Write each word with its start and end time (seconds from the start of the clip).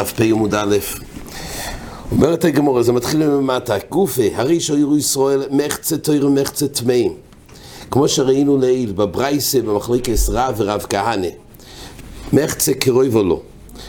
דף 0.00 0.12
פ 0.12 0.20
עמוד 0.20 0.54
א', 0.54 0.76
אומרת 2.12 2.44
הגמורה, 2.44 2.82
זה 2.82 2.92
מתחיל 2.92 3.26
ממטה, 3.26 3.76
גופה, 3.90 4.22
הרי 4.34 4.60
שאירו 4.60 4.96
ישראל 4.96 5.42
מחצה 5.50 5.98
תויר 5.98 6.26
ומחצה 6.26 6.68
טמאים. 6.68 7.14
כמו 7.90 8.08
שראינו 8.08 8.58
לעיל, 8.58 8.92
בברייסה, 8.92 9.62
במחלקת 9.62 10.12
רב 10.28 10.54
ורב 10.56 10.86
כהנא. 10.88 11.28
מחצה 12.32 12.74
כרוי 12.74 13.08
ולא. 13.08 13.40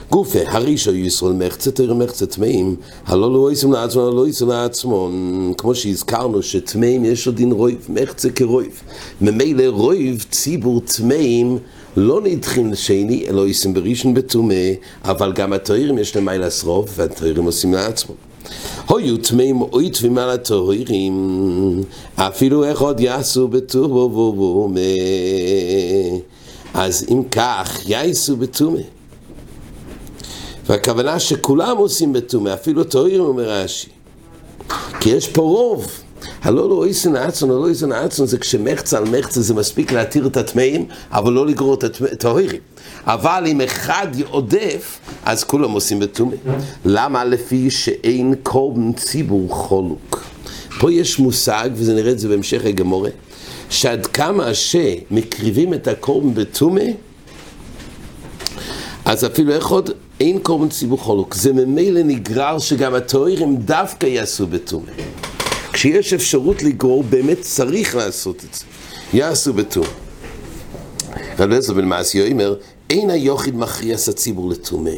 גופה, 0.09 0.39
הרי 0.45 0.77
שאירו 0.77 1.05
ישראל 1.07 1.33
מחצה 1.33 1.71
תויר 1.71 1.91
ומחצה 1.91 2.25
טמאים, 2.25 2.75
הלא 3.05 3.33
לא 3.33 3.51
עושים 3.51 3.71
לעצמו, 3.71 4.01
הלא 4.01 4.15
לא 4.15 4.27
עושים 4.27 4.47
לעצמו. 4.47 5.09
כמו 5.57 5.75
שהזכרנו 5.75 6.43
שטמאים 6.43 7.05
יש 7.05 7.27
עוד 7.27 7.35
דין 7.35 7.51
רויב, 7.51 7.87
מחצה 7.89 8.29
כרויב. 8.29 8.81
ממילא 9.21 9.63
רויב 9.67 10.25
ציבור 10.31 10.81
טמאים 10.81 11.57
לא 11.97 12.21
נדחים 12.23 12.71
לשני, 12.71 13.25
אלא 13.27 13.47
ישים 13.47 13.73
בראשון 13.73 14.13
בטומא, 14.13 14.55
אבל 15.03 15.33
גם 15.33 15.53
התוירים 15.53 15.97
יש 15.97 16.15
להם 16.15 16.25
מה 16.25 16.37
לעשרוף, 16.37 16.89
והתוירים 16.95 17.45
עושים 17.45 17.73
לעצמו. 17.73 18.15
היו 18.89 19.17
טמאים 19.17 19.61
אוי 19.61 19.89
טבים 19.89 20.17
על 20.17 20.29
התוירים, 20.29 21.83
אפילו 22.15 22.63
איך 22.63 22.81
עוד 22.81 22.99
יעשו 22.99 23.47
בטומא. 23.47 24.79
אז 26.73 27.05
אם 27.11 27.23
כך, 27.31 27.79
יעשו 27.85 28.37
בטומא. 28.37 28.79
והכוונה 30.65 31.19
שכולם 31.19 31.77
עושים 31.77 32.13
בטומא, 32.13 32.53
אפילו 32.53 32.83
תוירים 32.83 33.21
אומר 33.21 33.49
רש"י. 33.49 33.89
כי 34.99 35.09
יש 35.09 35.27
פה 35.27 35.41
רוב. 35.41 35.87
הלא 36.41 36.69
לא 36.69 36.85
איסן 36.85 37.15
עצון, 37.15 37.51
הלא 37.51 37.67
איסן 37.67 37.91
עצון 37.91 38.27
זה 38.27 38.37
כשמחצה 38.37 38.97
על 38.97 39.03
מחצה 39.19 39.41
זה 39.41 39.53
מספיק 39.53 39.91
להתיר 39.91 40.27
את 40.27 40.37
הטמאים, 40.37 40.85
אבל 41.11 41.33
לא 41.33 41.47
לגרור 41.47 41.73
את 41.73 41.83
הטהורים. 41.83 42.61
אבל 43.05 43.43
אם 43.47 43.61
אחד 43.61 44.07
עודף, 44.29 44.99
אז 45.25 45.43
כולם 45.43 45.71
עושים 45.71 45.99
בטומא. 45.99 46.35
למה? 46.85 47.25
לפי 47.25 47.69
שאין 47.71 48.35
קורבן 48.43 48.93
ציבור 48.93 49.49
חולוק. 49.49 50.23
פה 50.79 50.91
יש 50.91 51.19
מושג, 51.19 51.69
וזה 51.73 51.95
נראה 51.95 52.11
את 52.11 52.19
זה 52.19 52.27
בהמשך 52.27 52.65
הגמורה, 52.65 53.09
שעד 53.69 54.05
כמה 54.05 54.53
שמקריבים 54.53 55.73
את 55.73 55.87
הקורבן 55.87 56.33
בטומא, 56.33 56.81
אז 59.05 59.25
אפילו 59.25 59.53
איך 59.53 59.67
עוד 59.67 59.89
אין 60.19 60.39
קורבן 60.39 60.69
ציבור 60.69 60.99
חולוק. 60.99 61.33
זה 61.33 61.53
ממילא 61.53 62.01
נגרר 62.03 62.59
שגם 62.59 62.93
הטהורים 62.93 63.55
דווקא 63.55 64.05
יעשו 64.05 64.47
בטומא. 64.47 64.91
כשיש 65.77 66.13
אפשרות 66.13 66.63
לגרור, 66.63 67.03
באמת 67.03 67.41
צריך 67.41 67.95
לעשות 67.95 68.43
את 68.49 68.53
זה. 68.53 68.65
יעשו 69.13 69.53
בטור. 69.53 69.85
רב 71.33 71.41
אליעזר 71.41 71.73
בן 71.73 71.85
מעשי 71.85 72.31
אומר, 72.31 72.55
אין 72.89 73.09
היוחיד 73.09 73.55
מכריע 73.55 73.95
את 74.03 74.07
הציבור 74.07 74.49
לטומא. 74.49 74.91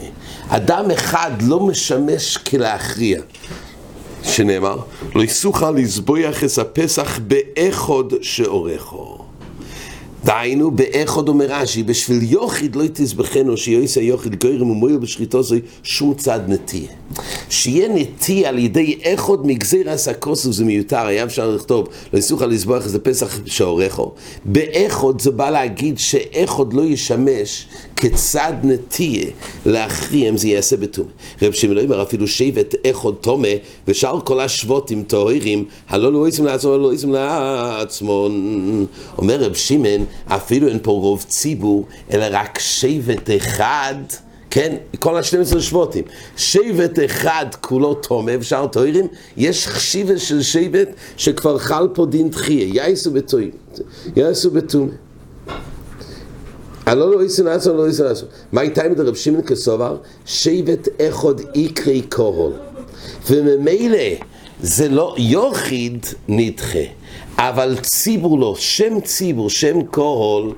אדם 0.47 0.91
אחד 0.91 1.31
לא 1.41 1.59
משמש 1.59 2.37
כלהכריע. 2.37 3.21
שנאמר, 4.23 4.77
לא 5.15 5.23
יסוכה 5.23 5.71
לזבויח 5.71 6.43
את 6.43 6.57
הפסח 6.57 7.19
באחוד 7.27 8.13
שעורכו. 8.21 9.28
דהיינו, 10.25 10.71
באחוד 10.71 11.29
אומר 11.29 11.45
רש"י, 11.49 11.83
בשביל 11.83 12.19
יוחיד 12.21 12.75
לא 12.75 12.83
תזבחנו 12.93 13.57
שיועיס 13.57 13.97
היוחיד 13.97 14.39
גוירם 14.43 14.69
ומועיל 14.71 14.97
בשחיתו 14.97 15.43
זו 15.43 15.55
שום 15.83 16.13
צד 16.13 16.39
נטייה. 16.47 16.89
שיהיה 17.49 17.89
נטייה 17.93 18.49
על 18.49 18.59
ידי 18.59 18.99
איכות 19.03 19.45
מגזיר 19.45 19.89
הסקוסו 19.89 20.53
זה 20.53 20.65
מיותר, 20.65 21.05
היה 21.05 21.23
אפשר 21.23 21.49
לכתוב, 21.49 21.87
לא 22.13 22.19
יסוך 22.19 22.41
על 22.41 22.49
לסבוח 22.49 22.85
איזה 22.85 22.99
פסח 22.99 23.39
שעורכו. 23.45 24.11
באיכות 24.45 25.19
זה 25.19 25.31
בא 25.31 25.49
להגיד 25.49 25.99
שאיכות 25.99 26.73
לא 26.73 26.81
ישמש 26.81 27.65
כצד 27.95 28.53
נטייה 28.63 29.27
להכריע 29.65 30.29
אם 30.29 30.37
זה 30.37 30.47
יעשה 30.47 30.77
בתומה. 30.77 31.09
רב 31.41 31.51
שמעון 31.51 31.77
אומר 31.77 32.01
אפילו 32.01 32.27
שבט 32.27 32.75
איכות 32.85 33.23
תומה 33.23 33.47
ושאר 33.87 34.19
כל 34.21 34.39
השבוטים 34.39 35.03
טהורים, 35.03 35.65
הלא 35.89 36.13
לא 36.13 36.27
יצם 36.27 36.45
לעצמו, 36.45 36.77
לא 36.77 36.93
יצם 36.93 37.11
לעצמו. 37.11 38.29
אומר 39.17 39.43
רב 39.43 39.53
שמעון, 39.53 40.05
אפילו 40.27 40.67
אין 40.67 40.79
פה 40.81 40.91
רוב 40.91 41.25
ציבור, 41.27 41.85
אלא 42.13 42.25
רק 42.31 42.59
שבט 42.59 43.29
אחד. 43.37 43.95
כן, 44.49 44.75
כל 44.99 45.17
ה-12 45.17 45.59
שבטים. 45.59 46.03
שבט 46.37 46.99
אחד 47.05 47.45
כולו 47.61 47.93
תומה 47.93 48.31
ושאר 48.39 48.67
תוירים, 48.67 49.07
יש 49.37 49.67
חשיבה 49.67 50.17
של 50.17 50.41
שבט 50.41 50.89
שכבר 51.17 51.57
חל 51.57 51.87
פה 51.93 52.05
דין 52.05 52.29
תחייה, 52.29 52.67
יעשו 52.73 53.11
בתוירים, 53.11 53.51
יעשו 54.15 54.51
בתומה. 54.51 54.91
הלא 56.85 57.11
לא 57.11 57.23
יעשו 57.23 57.43
נעשו, 57.43 57.77
לא 57.77 57.87
יעשו 57.87 58.03
נעשו. 58.03 58.25
מה 58.51 58.61
הייתה 58.61 58.83
עם 58.83 58.93
רב 58.97 59.15
שמעון 59.15 59.43
כסובר? 59.43 59.97
שבט 60.25 60.87
אחד 61.01 61.39
איקרי 61.55 62.01
קורול. 62.01 62.53
וממילא 63.29 63.97
זה 64.61 64.89
לא 64.89 65.15
יוחיד 65.17 66.05
נדחה, 66.27 66.79
אבל 67.41 67.75
ציבור 67.81 68.39
לא, 68.39 68.55
שם 68.57 68.99
ציבור, 69.03 69.49
שם 69.49 69.81
קורול, 69.81 70.51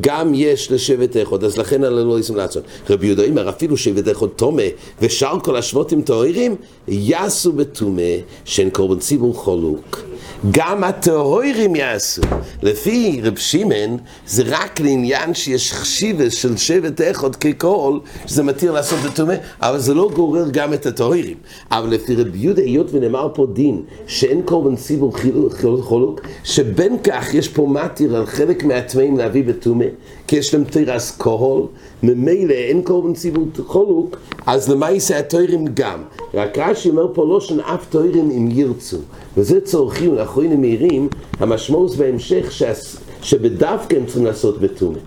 גם 0.00 0.32
יש 0.34 0.72
לשבט 0.72 1.16
אחד, 1.22 1.44
אז 1.44 1.58
לכן 1.58 1.84
הלא 1.84 2.08
לא 2.08 2.20
ישם 2.20 2.36
לעצון. 2.36 2.62
רבי 2.90 3.06
יהודה 3.06 3.24
אומר, 3.28 3.48
אפילו 3.48 3.76
שבט 3.76 4.08
אחד 4.16 4.26
תומה, 4.26 4.62
ושאר 5.00 5.40
כל 5.40 5.56
השבטים 5.56 6.02
טהורים, 6.02 6.56
יעשו 6.88 7.52
בתומה, 7.52 8.12
שאין 8.44 8.70
קורבן 8.70 8.98
ציבור 8.98 9.34
חולוק. 9.34 10.00
גם 10.50 10.84
הטהורים 10.84 11.76
יעשו. 11.76 12.22
לפי 12.62 13.20
רב 13.24 13.38
שמעון, 13.38 13.98
זה 14.26 14.42
רק 14.46 14.80
לעניין 14.80 15.34
שיש 15.34 15.72
חשיבה 15.72 16.30
של 16.30 16.56
שבט 16.56 17.00
אחד 17.10 17.36
ככל, 17.36 17.98
שזה 18.26 18.42
מתיר 18.42 18.72
לעשות 18.72 18.98
בתומה, 18.98 19.34
אבל 19.60 19.78
זה 19.78 19.94
לא 19.94 20.10
גורר 20.14 20.48
גם 20.50 20.74
את 20.74 20.86
הטהורים. 20.86 21.36
אבל 21.70 21.90
לפי 21.90 22.14
רב 22.16 22.34
יהודה, 22.34 22.62
היות 22.62 22.86
ונאמר 22.92 23.28
פה 23.34 23.46
דין, 23.52 23.82
שאין 24.06 24.42
קורבן 24.42 24.76
ציבור 24.76 25.12
חולוק, 25.80 26.20
שבין 26.44 26.96
כך 27.04 27.34
יש 27.34 27.48
פה 27.48 27.66
מתיר 27.66 28.16
על 28.16 28.26
חלק 28.26 28.64
מהטמאים 28.64 29.18
להביא 29.18 29.44
בתומה, 29.44 29.84
כי 30.26 30.36
יש 30.36 30.54
להם 30.54 30.64
תירס 30.64 31.16
כהול, 31.18 31.66
ממילא 32.02 32.54
אין 32.54 32.82
קורבן 32.82 33.14
ציבור 33.14 33.46
חולוק, 33.66 34.16
אז 34.46 34.68
למעשה 34.68 35.18
התוירים 35.18 35.64
גם. 35.74 36.02
רק 36.34 36.58
רש"י 36.58 36.90
אומר 36.90 37.06
פה 37.14 37.26
לא 37.26 37.40
שאין 37.40 37.60
אף 37.60 37.86
תוירים 37.90 38.30
אם 38.30 38.48
ירצו. 38.50 38.98
וזה 39.36 39.60
צורכים 39.60 40.14
לאחרונים 40.14 40.60
מהירים, 40.60 41.08
המשמעות 41.40 41.96
בהמשך 41.96 42.52
שבדווקא 43.22 43.96
הם 43.96 44.06
צריכים 44.06 44.24
לעשות 44.24 44.60
בתומה. 44.60 44.98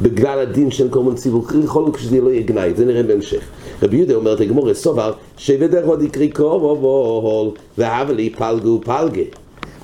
בגלל 0.00 0.38
הדין 0.38 0.70
של 0.70 0.88
קורבן 0.88 1.14
ציבור 1.14 1.46
חולוק 1.66 1.98
שזה 1.98 2.20
לא 2.20 2.30
יהיה 2.30 2.42
גנאי, 2.42 2.74
זה 2.76 2.84
נראה 2.84 3.02
בהמשך. 3.02 3.40
רבי 3.82 3.96
יהודה 3.96 4.14
אומר 4.14 4.34
את 4.34 4.40
הגמור 4.40 4.74
סובר, 4.74 5.12
שבדרך 5.38 5.86
עוד 5.86 6.02
יקרי 6.02 6.28
קורבן 6.28 7.60
והבה 7.78 8.12
לי 8.12 8.30
פלגו 8.30 8.80
פלגה. 8.84 9.22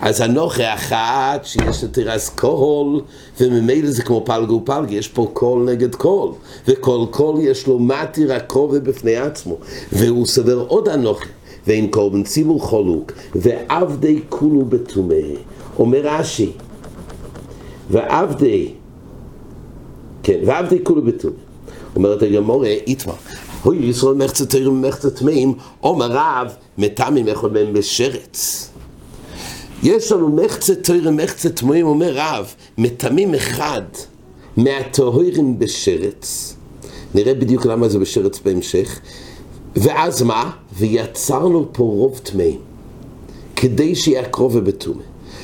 אז 0.01 0.21
הנוכה 0.21 0.75
אחת 0.75 1.45
שיש 1.45 1.85
לתירס 1.85 2.29
קול, 2.29 3.01
וממילא 3.41 3.91
זה 3.91 4.03
כמו 4.03 4.23
פלגו 4.25 4.63
פלגי, 4.65 4.95
יש 4.95 5.09
פה 5.09 5.31
קול 5.33 5.63
נגד 5.71 5.95
קול, 5.95 6.31
וכל 6.69 7.05
קול 7.11 7.41
יש 7.41 7.67
לו 7.67 7.79
מתיר 7.79 8.33
הכובע 8.33 8.79
בפני 8.79 9.17
עצמו, 9.17 9.57
והוא 9.93 10.27
סבר 10.27 10.65
עוד 10.69 10.89
הנוכה, 10.89 11.27
ואין 11.67 11.91
קורבן 11.91 12.23
ציבור 12.23 12.61
חולוק, 12.61 13.13
ועבדי 13.35 14.21
כולו 14.29 14.65
בטומא. 14.65 15.15
אומר 15.79 16.01
רש"י, 16.05 16.51
ועבדי, 17.91 18.69
כן, 20.23 20.39
ועבדי 20.47 20.79
כולו 20.83 21.03
בטומא. 21.03 21.35
אומרת 21.97 22.23
הגמורה, 22.23 22.69
איתמר, 22.69 23.15
הוי 23.63 23.77
ישראל 23.77 24.15
מחצה 24.15 24.47
תירים 24.47 24.69
ומחצה 24.73 25.11
טמאים, 25.11 25.55
אומר 25.83 26.09
רב, 26.11 26.53
מטעמים 26.79 27.29
יכול 27.29 27.51
בהם 27.51 27.73
בשרץ. 27.73 28.69
יש 29.83 30.13
לנו 30.13 30.29
מחצה 30.29 30.75
תוירים, 30.75 31.17
מחצה 31.17 31.51
תמוהים, 31.51 31.87
אומר 31.87 32.13
רב, 32.15 32.55
מטמאים 32.79 33.35
אחד 33.35 33.83
מהטהורים 34.57 35.59
בשרץ, 35.59 36.57
נראה 37.15 37.35
בדיוק 37.35 37.67
למה 37.67 37.89
זה 37.89 37.99
בשרץ 37.99 38.41
בהמשך, 38.45 39.01
ואז 39.77 40.23
מה? 40.23 40.51
ויצרנו 40.73 41.69
פה 41.73 41.83
רוב 41.83 42.19
טמאים, 42.19 42.59
כדי 43.57 43.95
שיהיה 43.95 44.25
קרוב 44.29 44.57
ובתומה. 44.57 45.03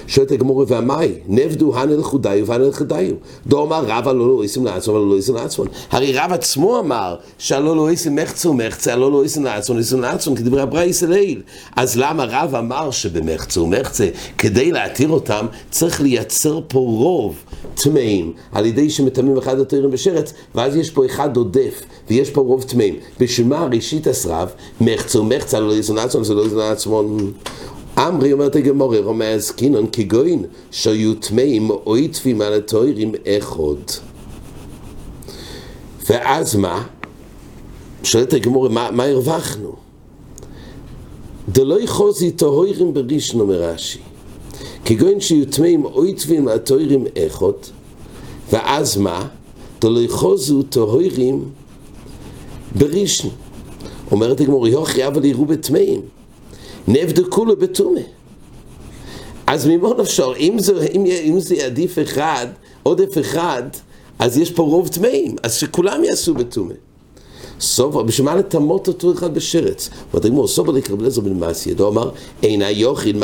שואלת 0.08 0.32
הגמורה 0.32 0.64
והמאי, 0.68 1.12
נבדו 1.26 1.76
הנל 1.76 2.02
חודיו 2.02 2.46
והנל 2.46 2.72
חדיו. 2.72 3.14
דו 3.46 3.64
אמר 3.64 3.84
רב 3.86 4.08
הלא 4.08 4.28
לא 4.28 4.42
איסם 4.42 4.64
לעצמם 4.64 4.94
הלא 4.94 5.08
לא 5.08 5.16
איסם 5.16 5.34
לעצמם. 5.34 5.66
הרי 5.90 6.12
רב 6.12 6.32
עצמו 6.32 6.80
אמר 6.80 7.16
שהלא 7.38 7.76
לא 7.76 7.88
איסם 7.88 8.14
מחצה 8.14 8.50
ומחצה, 8.50 8.92
הלא 8.92 9.12
לא 9.12 9.22
איסם 9.22 9.44
לעצמם, 9.44 9.78
איסם 9.78 10.00
לעצמם, 10.00 10.34
כדברי 10.34 10.60
הברייס 10.60 11.04
אליל. 11.04 11.42
אז 11.76 11.96
למה 11.96 12.24
רב 12.24 12.54
אמר 12.54 12.90
שבמחצה 12.90 13.60
ומחצה, 13.60 14.08
כדי 14.38 14.72
להתיר 14.72 15.08
אותם, 15.08 15.46
צריך 15.70 16.00
לייצר 16.00 16.60
פה 16.68 16.78
רוב 16.78 17.36
טמאים, 17.74 18.32
על 18.52 18.66
ידי 18.66 18.90
שמטמאים 18.90 19.38
אחד 19.38 19.60
התירים 19.60 19.90
בשרץ, 19.90 20.32
ואז 20.54 20.76
יש 20.76 20.90
פה 20.90 21.06
אחד 21.06 21.36
עודף, 21.36 21.82
ויש 22.10 22.30
פה 22.30 22.40
רוב 22.40 22.62
טמאים. 22.62 22.96
בשביל 23.20 23.46
מה 23.46 23.68
ראשית 23.72 24.06
הסרב, 24.06 24.48
מחצה 24.80 25.20
ומחצה, 25.20 25.56
הלא 25.56 25.68
לא 25.68 25.72
איסם 25.72 25.96
לעצמם, 25.96 26.24
זה 26.24 26.34
לא 26.34 26.44
איסם 26.44 26.56
לעצמם. 26.56 27.30
אמרי 27.98 28.32
אומרת 28.32 28.56
הגמורה, 28.56 29.00
רומז 29.00 29.50
קינון 29.50 29.86
כגוין 29.92 30.44
שהיו 30.70 31.14
טמאים 31.14 31.70
או 31.70 31.96
יטפים 31.96 32.40
על 32.40 32.52
התוירים 32.52 33.12
אחד. 33.26 33.92
ואז 36.10 36.56
מה? 36.56 36.86
שואלת 38.02 38.32
הגמור, 38.32 38.68
מה, 38.68 38.90
מה 38.90 39.04
הרווחנו? 39.04 39.72
דלוי 41.48 41.86
חוזי 41.86 42.30
טהורים 42.30 42.94
בראשון 42.94 43.40
אומר 43.40 43.62
רש"י 43.62 43.98
כגון 44.84 45.20
שיהיו 45.20 45.46
טמאים 45.46 45.84
אוי 45.84 46.14
טביעים 46.14 46.48
הטהורים 46.48 47.06
איכות 47.16 47.70
ואז 48.52 48.96
מה? 48.96 49.28
דלוי 49.80 50.08
חוזו 50.08 50.62
טהורים 50.62 51.44
בראשון 52.78 53.30
אומרת 54.10 54.40
הגמור 54.40 54.68
יוכי 54.68 55.06
אבל 55.06 55.24
יראו 55.24 55.46
בטמאים 55.46 56.00
נבדקו 56.88 57.44
לו 57.44 57.56
בטומא 57.56 58.00
אז 59.46 59.66
ממה 59.66 59.88
נפשור, 59.98 60.36
אם 60.36 60.58
זה, 60.58 60.86
אם, 60.94 61.04
אם 61.06 61.40
זה 61.40 61.66
עדיף 61.66 61.98
אחד, 61.98 62.46
עודף 62.82 63.18
אחד, 63.20 63.62
אז 64.18 64.38
יש 64.38 64.50
פה 64.50 64.62
רוב 64.62 64.88
טמאים, 64.88 65.36
אז 65.42 65.54
שכולם 65.54 66.04
יעשו 66.04 66.34
בטומא. 66.34 66.74
סובר, 67.60 68.02
בשביל 68.02 68.24
מה 68.24 68.34
לטמות 68.34 68.88
אותו 68.88 69.12
אחד 69.12 69.34
בשרץ? 69.34 69.90
אומרת 70.12 70.24
הגמור, 70.24 70.48
סובר 70.48 70.72
לקרב 70.72 71.02
לזר 71.02 71.20
בן 71.20 71.32
מסי, 71.32 71.70
ידו 71.70 71.88
אמר, 71.88 72.10
אין 72.42 72.62
היוכין 72.62 73.18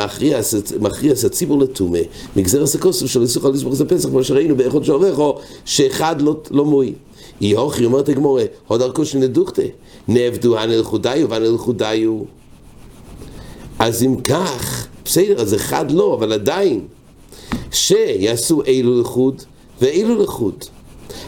מכריע 0.80 1.14
הציבור 1.26 1.58
לטומא, 1.60 1.98
מגזר 2.36 2.62
הסקוסו 2.62 3.08
של 3.08 3.22
איסוך 3.22 3.44
על 3.44 3.54
איסבוך 3.54 3.74
זה 3.74 3.84
פסח, 3.84 4.08
כמו 4.08 4.24
שראינו 4.24 4.56
באחד 4.56 4.84
של 4.84 4.92
עורכו, 4.92 5.38
שאחד 5.64 6.22
לא, 6.22 6.36
לא 6.50 6.64
מועיל. 6.64 6.94
יוכי, 7.40 7.84
אומרת 7.84 8.08
הגמור, 8.08 8.38
הוד 8.66 8.82
ארכו 8.82 9.04
שנדוכתה, 9.04 9.62
נעבדו 10.08 10.58
הנלכודיו 10.58 11.30
והנלכודיו. 11.30 12.43
אז 13.78 14.02
אם 14.02 14.16
כך, 14.20 14.86
בסדר, 15.04 15.40
אז 15.40 15.54
אחד 15.54 15.90
לא, 15.90 16.14
אבל 16.14 16.32
עדיין, 16.32 16.80
שיעשו 17.72 18.62
אילו 18.62 19.00
לחוד 19.00 19.42
ואילו 19.80 20.22
לחוד. 20.22 20.64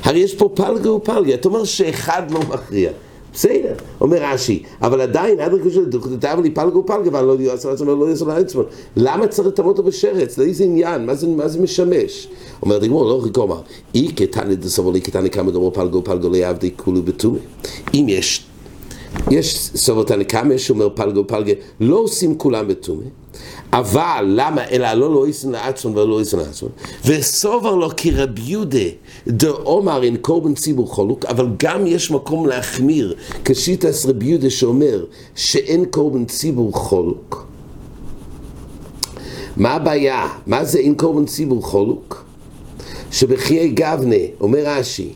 הרי 0.03 0.19
יש 0.19 0.35
פה 0.35 0.51
פלגה 0.55 0.93
ופלגה, 0.93 1.35
אתה 1.35 1.49
אומר 1.49 1.65
שאחד 1.65 2.31
לא 2.31 2.41
מכריע. 2.41 2.91
בסדר, 3.37 3.75
אומר 4.01 4.17
רש"י, 4.23 4.63
אבל 4.83 5.01
עדיין, 5.01 5.41
עד 5.41 5.55
רגע 5.55 5.71
של 5.71 5.85
דוכתתיו 5.85 6.39
לי 6.43 6.51
פלגה 6.51 6.79
ופלגה, 6.79 7.11
ואני 7.13 7.27
לא 7.27 7.37
יעשה 7.41 7.71
לעצמו, 7.71 7.97
לא 7.97 8.09
יעשה 8.09 8.25
לעצמו. 8.25 8.63
למה 8.97 9.29
צריך 9.29 9.49
לטמות 9.49 9.79
אותו 9.79 9.89
בשרץ? 9.89 10.39
לאיזה 10.39 10.65
עניין? 10.65 11.07
מה 11.07 11.15
זה, 11.15 11.27
מה 11.27 11.49
זה 11.49 11.61
משמש? 11.61 12.29
אומר 12.63 12.79
דגמור, 12.79 13.05
לא 13.05 13.25
רק 13.25 13.37
אומר, 13.37 13.61
אי 13.95 14.13
קטני 14.13 14.57
דסבו 14.57 14.93
לי 14.93 15.01
קטני 15.01 15.31
כמה 15.31 15.51
דומו 15.51 15.71
פלגה 15.71 15.99
ופלגה 15.99 16.29
לא 16.29 16.37
יעבדי 16.37 16.71
כולו 16.77 17.03
בתומי. 17.03 17.39
אם 17.95 18.07
יש, 18.09 18.45
יש 19.31 19.57
סבותני 19.75 20.25
כמה 20.25 20.59
שאומר 20.59 20.89
פלגה 20.95 21.21
ופלגה, 21.21 21.53
לא 21.81 21.97
עושים 21.97 22.39
כולם 22.39 22.69
בתומי. 22.69 23.05
אבל 23.73 24.25
למה? 24.29 24.63
אלא 24.71 24.93
לא 24.93 25.15
לא 25.15 25.29
יסן 25.29 25.51
לעצמון 25.51 25.99
ולא 25.99 26.23
יסן 26.23 26.39
לעצמון. 26.39 26.73
וסובר 27.05 27.75
לו 27.75 27.89
כי 27.97 28.11
רב 28.11 28.39
יהודה 28.39 28.89
דאומר 29.29 30.03
אין 30.03 30.17
קורבן 30.17 30.55
ציבור 30.55 30.89
חולוק, 30.89 31.25
אבל 31.25 31.47
גם 31.59 31.87
יש 31.87 32.11
מקום 32.11 32.47
להחמיר 32.47 33.15
כשיטס 33.45 34.07
רב 34.07 34.23
יהודה 34.23 34.51
שאומר 34.51 35.05
שאין 35.35 35.85
קורבן 35.85 36.25
ציבור 36.25 36.73
חולוק. 36.73 37.47
מה 39.57 39.73
הבעיה? 39.73 40.29
מה 40.47 40.65
זה 40.65 40.79
אין 40.79 40.95
קורבן 40.95 41.25
ציבור 41.25 41.63
חולוק? 41.63 42.25
שבחיי 43.11 43.69
גבנה, 43.69 44.17
אומר 44.41 44.63
רש"י, 44.67 45.13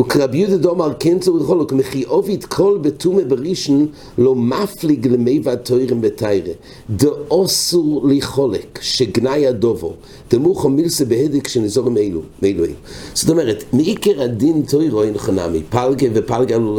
וכרבי 0.00 0.38
יהודה 0.38 0.56
דומר 0.56 0.92
כן 0.98 1.18
צורך 1.18 1.46
חולוק, 1.46 1.72
מכי 1.72 2.02
עובית 2.02 2.44
כל 2.44 2.78
בתומה 2.80 3.24
בראשון 3.24 3.86
לא 4.18 4.34
מפליג 4.34 5.06
למיבד 5.06 5.54
תוירם 5.54 6.00
בתיירה. 6.00 6.52
דאוסור 6.90 8.08
לי 8.08 8.22
חולק, 8.22 8.78
שגנאי 8.82 9.46
הדובו, 9.46 9.92
דמוכו 10.30 10.68
מילסה 10.68 11.04
בהדק 11.04 11.48
שנזורם 11.48 11.96
אלו, 11.96 12.20
מאלו 12.42 12.64
אלו. 12.64 12.72
זאת 13.14 13.30
אומרת, 13.30 13.64
מעיקר 13.72 14.22
הדין 14.22 14.62
תוירו 14.62 15.02
אין 15.02 15.18
חנמי, 15.18 15.62
פלגה 15.70 16.06
ופלגה 16.14 16.58
לא 16.58 16.74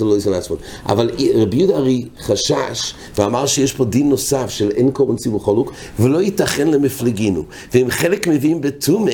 לא 0.00 0.16
יסם 0.16 0.30
לעצמם. 0.30 0.56
אבל 0.86 1.10
רבי 1.34 1.56
יהודה 1.56 1.76
הרי 1.76 2.04
חשש 2.20 2.94
ואמר 3.18 3.46
שיש 3.46 3.72
פה 3.72 3.84
דין 3.84 4.08
נוסף 4.08 4.50
של 4.50 4.70
אין 4.70 4.90
קורבן 4.90 5.16
ציבור 5.16 5.40
חולוק, 5.40 5.72
ולא 6.00 6.22
ייתכן 6.22 6.68
למפלגינו. 6.68 7.44
ואם 7.74 7.86
חלק 7.90 8.28
מביאים 8.28 8.60
בתומה, 8.60 9.10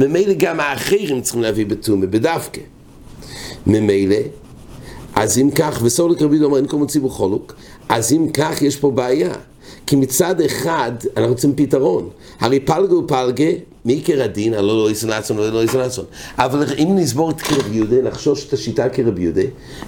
ממילא 0.00 0.34
גם 0.34 0.60
האחרים 0.60 1.20
צריכים 1.20 1.42
להביא 1.42 1.66
בטומא, 1.66 2.06
בדווקא. 2.06 2.60
ממילא, 3.66 4.16
אז 5.14 5.38
אם 5.38 5.50
כך, 5.50 5.80
וסולק 5.82 6.22
רבי 6.22 6.44
אומר 6.44 6.56
אין 6.56 6.66
כל 6.66 6.76
מוציא 6.76 7.00
בחולוק, 7.00 7.54
אז 7.88 8.12
אם 8.12 8.28
כך 8.32 8.62
יש 8.62 8.76
פה 8.76 8.90
בעיה. 8.90 9.32
כי 9.86 9.96
מצד 9.96 10.40
אחד 10.40 10.92
אנחנו 11.16 11.32
רוצים 11.32 11.52
פתרון. 11.56 12.08
הרי 12.40 12.60
פלגה 12.60 12.94
ופלגה, 12.96 13.50
מעיקר 13.84 14.22
הדין, 14.22 14.54
הלא 14.54 14.84
לא 14.84 14.90
יסן 14.90 15.10
עצון, 15.10 15.36
לא 15.36 15.64
יסן 15.64 15.80
עצון. 15.80 16.04
אבל 16.38 16.64
אם 16.78 16.88
נסבור 16.98 17.30
את 17.30 17.40
כרב 17.40 17.72
יהודה, 17.72 18.02
נחשוש 18.02 18.48
את 18.48 18.52
השיטה 18.52 18.88
כרב 18.88 19.18
יהודה, 19.18 19.42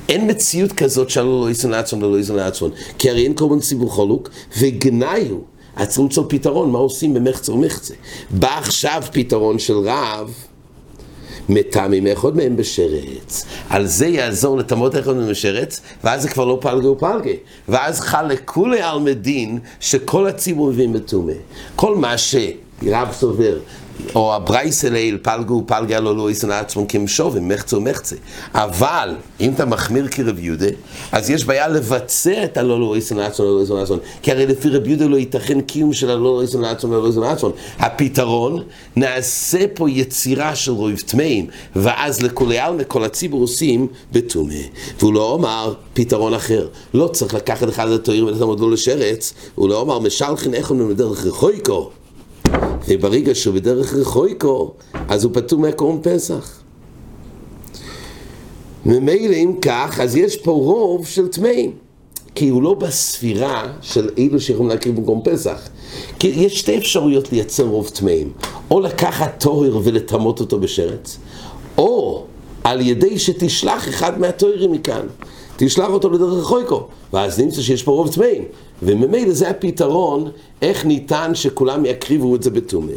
אין 0.09 0.31
מציאות 0.31 0.73
כזאת 0.73 1.11
שהלא 1.11 1.41
לא 1.41 1.51
יסן 1.51 1.75
עצון, 1.75 2.01
לא 2.01 2.21
יסן 2.21 2.39
עצון. 2.39 2.71
כי 2.99 3.11
הרי 3.11 3.25
אין 3.25 3.35
מיני 3.51 3.63
ציבור 3.63 3.91
חולוק, 3.91 4.31
וגנאי 4.59 5.29
הוא. 5.31 5.41
אז 5.77 5.89
צריך 5.89 5.99
למצוא 6.01 6.25
פתרון, 6.29 6.71
מה 6.71 6.79
עושים 6.79 7.15
במחצה 7.15 7.53
ומחצה. 7.53 7.95
בא 8.31 8.59
עכשיו 8.59 9.03
פתרון 9.13 9.59
של 9.59 9.75
רב, 9.75 10.35
מטעמים 11.49 12.07
אחד 12.07 12.37
מהם 12.37 12.57
בשרץ. 12.57 13.45
על 13.69 13.87
זה 13.87 14.07
יעזור 14.07 14.59
לטמות 14.59 14.99
אחד 14.99 15.17
מהם 15.17 15.29
בשרץ, 15.29 15.81
ואז 16.05 16.23
זה 16.23 16.29
כבר 16.29 16.45
לא 16.45 16.59
פלגה 16.61 16.89
ופלגה. 16.89 17.31
ואז 17.69 18.01
חל 18.01 18.27
לכולי 18.27 18.81
על 18.81 18.99
מדין 18.99 19.59
שכל 19.81 20.27
הציבור 20.27 20.69
מבין 20.71 20.93
בטומא. 20.93 21.33
כל 21.77 21.97
מה 21.97 22.19
שרב 22.19 23.13
סובר 23.13 23.59
או 24.15 24.35
הברייס 24.35 24.85
אליל 24.85 25.19
פלגו 25.23 25.65
פלגה 25.67 26.01
לא 26.01 26.17
לא 26.17 26.31
ישנא 26.31 26.53
עצמם 26.53 26.87
כמשובים, 26.87 27.49
מחצה 27.49 27.77
ומחצה. 27.77 28.17
אבל, 28.55 29.15
אם 29.41 29.53
אתה 29.55 29.65
מחמיר 29.65 30.09
כרב 30.09 30.39
יהודה, 30.39 30.67
אז 31.13 31.31
יש 31.31 31.45
בעיה 31.45 31.69
לבצע 31.69 32.45
את 32.45 32.57
הלא 32.57 32.81
לא 32.81 32.97
ישנא 32.97 33.21
עצמם 33.21 33.47
ולא 33.47 33.63
ישנא 33.63 33.77
עצמם. 33.77 33.99
כי 34.23 34.33
הרי 34.33 34.47
לפי 34.47 34.69
רב 34.69 34.87
יהודה 34.87 35.07
לא 35.07 35.17
ייתכן 35.17 35.61
קיום 35.61 35.93
של 35.93 36.11
הלא 36.11 36.23
לא 36.23 36.45
ישנא 36.45 36.67
עצמם 36.67 36.91
ולא 36.91 37.09
ישנא 37.09 37.25
עצמם. 37.25 37.51
הפתרון, 37.79 38.63
נעשה 38.97 39.65
פה 39.75 39.91
יצירה 39.91 40.55
של 40.55 40.73
רויב 40.73 41.01
טמאים, 41.01 41.47
ואז 41.77 42.23
לכולי 42.23 42.59
עלמא 42.59 42.83
כל 42.89 43.05
הציבור 43.05 43.41
עושים 43.41 43.87
בטומא. 44.13 44.55
והוא 45.01 45.15
לא 45.15 45.31
אומר 45.31 45.75
פתרון 45.95 46.35
אחר. 46.35 46.69
לא 46.95 47.09
צריך 47.13 47.35
לקחת 47.35 47.69
אחד 47.69 47.89
לתויר 47.89 48.27
ולתמוד 48.27 48.61
לו 48.61 48.71
לשרץ, 48.71 49.35
הוא 49.55 49.69
לא 49.69 49.81
אומר 49.81 49.99
משלחין 49.99 50.55
איך 50.55 50.71
הוא 50.71 50.77
מדרך 50.77 51.27
רחויקו. 51.27 51.91
וברגע 52.89 53.35
שהוא 53.35 53.55
בדרך 53.55 53.95
רחויקו, 53.95 54.73
אז 55.09 55.25
הוא 55.25 55.33
פטור 55.35 55.59
מהקורם 55.59 55.99
פסח. 56.03 56.61
ממילא 58.87 59.35
אם 59.35 59.53
כך, 59.63 60.01
אז 60.03 60.17
יש 60.17 60.37
פה 60.37 60.51
רוב 60.51 61.07
של 61.07 61.29
טמאים. 61.29 61.73
כי 62.35 62.49
הוא 62.49 62.63
לא 62.63 62.75
בספירה 62.75 63.73
של 63.83 64.11
אילו 64.17 64.41
שיכולים 64.41 64.69
להקריב 64.69 64.97
במקום 64.97 65.21
פסח. 65.25 65.69
כי 66.19 66.29
יש 66.29 66.59
שתי 66.59 66.79
אפשרויות 66.79 67.33
לייצר 67.33 67.65
רוב 67.65 67.89
טמאים. 67.89 68.33
או 68.71 68.81
לקחת 68.81 69.41
טוהר 69.41 69.81
ולטמות 69.85 70.41
אותו 70.41 70.61
בשרץ, 70.61 71.19
או 71.79 72.25
על 72.65 72.81
ידי 72.81 73.19
שתשלח 73.19 73.89
אחד 73.89 74.21
מהטוהרים 74.21 74.73
מכאן. 74.73 75.07
תשלח 75.57 75.89
אותו 75.89 76.11
לדרך 76.11 76.33
רחויקו, 76.33 76.87
ואז 77.13 77.41
נמצא 77.41 77.63
שיש 77.63 77.83
פה 77.83 77.93
רוב 77.93 78.15
טמאים. 78.15 78.45
וממילא 78.83 79.33
זה 79.33 79.51
הפתרון, 79.51 80.31
איך 80.63 80.85
ניתן 80.85 81.35
שכולם 81.35 81.85
יקריבו 81.85 82.37
את 82.37 82.43
זה 82.43 82.51
בטומא. 82.51 82.93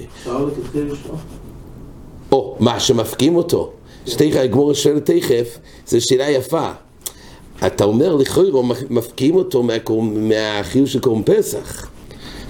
או, 2.31 2.55
מה, 2.59 2.79
שמפקים 2.79 3.36
אותו. 3.36 3.71
שתכף, 4.05 4.36
הגמור 4.36 4.74
שואל 4.74 5.00
תכף, 5.00 5.57
זו 5.88 5.98
שאלה 6.01 6.29
יפה. 6.29 6.71
אתה 7.67 7.83
אומר 7.83 8.15
לכאורה, 8.15 8.75
מפקיעים 8.89 9.36
אותו 9.36 9.63
מהחיוב 10.13 10.88
של 10.88 11.00
קורם 11.00 11.24
פסח. 11.24 11.89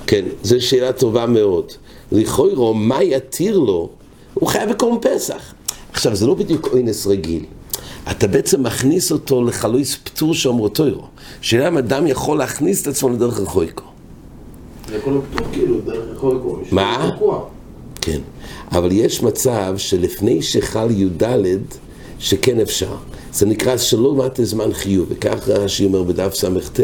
כן, 0.08 0.26
זו 0.44 0.62
שאלה 0.62 0.94
טובה 0.94 1.26
מאוד. 1.26 1.72
לכאורה, 2.12 2.74
מה 2.74 3.04
יתיר 3.04 3.60
לו? 3.60 3.90
הוא 4.34 4.50
חייב 4.50 4.70
בקורם 4.70 4.98
פסח. 5.02 5.54
עכשיו, 5.92 6.16
זה 6.16 6.28
לא 6.28 6.34
בדיוק 6.34 6.68
אונס 6.74 7.08
רגיל. 7.08 7.46
אתה 8.12 8.28
בעצם 8.28 8.64
מכניס 8.64 9.12
אותו 9.12 9.44
לחלויס 9.44 9.98
פטור 10.04 10.34
שאומרו 10.34 10.70
תוירו. 10.70 11.08
שאלה 11.42 11.68
אם 11.68 11.78
אדם 11.78 12.08
יכול 12.08 12.38
להכניס 12.38 12.82
את 12.82 12.88
עצמו 12.88 13.10
לדרך 13.10 13.40
רחויקו. 13.40 13.84
זה 14.90 15.00
כל 15.04 15.18
הפטור 15.18 15.48
כאילו, 15.52 15.82
דרך 15.86 16.16
רחויקו. 16.16 16.60
מה? 16.72 17.10
כן. 18.02 18.20
אבל 18.72 18.92
יש 18.92 19.24
מצב 19.24 19.74
שלפני 19.78 20.42
שחל 20.42 20.92
י"ד, 20.92 21.24
שכן 22.20 22.60
אפשר. 22.60 22.96
זה 23.34 23.46
נקרא 23.46 23.78
שלא 23.78 24.16
מטי 24.16 24.46
זמן 24.46 24.74
חיוב, 24.74 25.08
וכך 25.10 25.48
רש"י 25.48 25.86
אומר 25.86 26.04
בדף 26.04 26.34
ס"ט, 26.34 26.80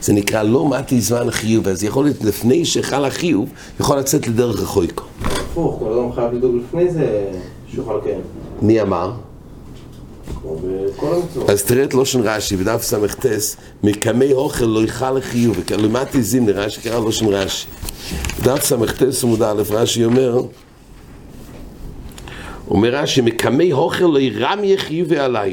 זה 0.00 0.12
נקרא 0.12 0.42
לא 0.42 0.68
מטי 0.68 1.00
זמן 1.00 1.30
חיוב, 1.30 1.68
אז 1.68 1.84
יכול 1.84 2.04
להיות 2.04 2.24
לפני 2.24 2.64
שחל 2.64 3.04
החיוב, 3.04 3.48
יכול 3.80 3.98
לצאת 3.98 4.28
לדרך 4.28 4.60
רחוקה. 4.60 5.04
הפוך, 5.24 5.78
כל 5.78 5.92
אדם 5.92 6.12
חייב 6.12 6.32
לדאוג 6.32 6.54
לפני 6.54 6.90
זה 6.90 7.30
שיוכל 7.70 7.96
לקיים. 7.96 8.20
מי 8.62 8.82
אמר? 8.82 9.12
אז 11.48 11.62
תראה 11.62 11.84
את 11.84 11.94
לשון 11.94 12.20
רש"י 12.20 12.56
בדף 12.56 12.82
ס"ט, 12.82 13.26
מקמי 13.82 14.32
הכי 14.32 14.64
לא 14.64 14.84
חייל 14.84 15.10
חיוב, 15.10 15.58
דלא 15.70 15.96
מטי 15.96 16.22
זימניה, 16.22 16.52
רש"י 16.52 16.80
קרא 16.80 16.98
לשון 16.98 17.26
רש"י. 17.26 17.66
בדף 18.40 18.64
ס"ט 18.64 19.24
עמוד 19.24 19.42
א', 19.42 19.62
רש"י 19.70 20.04
אומר, 20.04 20.42
אומר 22.68 22.94
רש"י, 22.94 23.20
מקמי 23.20 23.70
הוכר 23.70 24.06
לא 24.06 24.18
ירם 24.18 24.64
יחיו 24.64 25.08
ועליו. 25.08 25.52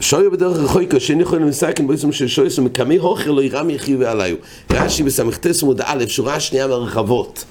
שויו 0.00 0.30
בדרך 0.30 0.58
רחוקו, 0.58 1.00
שאין 1.00 1.20
יכולים 1.20 1.48
לסכן 1.48 1.86
בעצם 1.86 2.12
של 2.12 2.28
שויס 2.28 2.58
ומקמי 2.58 2.96
הוכר 2.96 3.30
לא 3.30 3.42
ירם 3.42 3.70
יחיו 3.70 3.98
ועליו. 3.98 4.36
רש"י 4.70 5.02
בסמ"ט 5.02 5.46
עמוד 5.62 5.80
א', 5.84 6.04
שורה 6.06 6.40
שנייה 6.40 6.66
מהרחבות. 6.66 7.44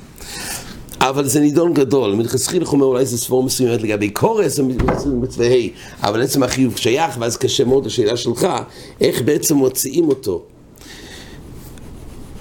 אבל 1.03 1.27
זה 1.27 1.39
נידון 1.39 1.73
גדול, 1.73 2.15
מלכתחילה 2.15 2.65
אומר 2.65 2.85
אולי 2.85 3.05
זה 3.05 3.17
סבור 3.17 3.43
מסוימת 3.43 3.81
לגבי 3.81 4.09
קורס 4.09 4.59
מצווה 5.05 5.47
ה', 5.47 5.67
אבל 6.07 6.21
עצם 6.21 6.43
החיוב 6.43 6.77
שייך, 6.77 7.17
ואז 7.19 7.37
קשה 7.37 7.63
מאוד 7.63 7.85
לשאלה 7.85 8.17
שלך, 8.17 8.47
איך 9.01 9.21
בעצם 9.21 9.55
מוציאים 9.55 10.09
אותו. 10.09 10.43